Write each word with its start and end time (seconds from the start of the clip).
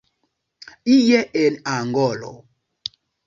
Ie 0.93 1.19
en 1.43 1.55
Angolo. 1.75 2.33